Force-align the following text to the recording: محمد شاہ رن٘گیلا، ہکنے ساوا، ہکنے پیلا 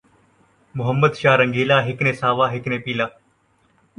محمد 0.77 1.11
شاہ 1.21 1.35
رن٘گیلا، 1.39 1.77
ہکنے 1.87 2.11
ساوا، 2.21 2.45
ہکنے 2.53 2.77
پیلا 2.85 3.07